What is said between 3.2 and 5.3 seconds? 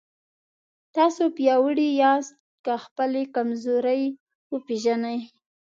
کمزورۍ وپېژنئ.